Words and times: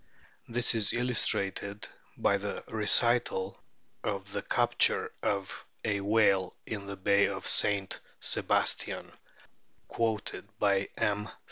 This 0.49 0.73
is 0.73 0.93
illustrated 0.93 1.87
by 2.17 2.37
the 2.37 2.63
recital 2.67 3.61
of 4.03 4.31
the 4.31 4.41
capture 4.41 5.11
of 5.21 5.63
a 5.85 6.01
whale 6.01 6.55
in 6.65 6.87
the 6.87 6.95
Bay 6.97 7.27
of 7.27 7.45
St. 7.45 7.99
Sebastian, 8.19 9.11
quoted 9.89 10.49
by 10.57 10.89
M. 10.97 11.29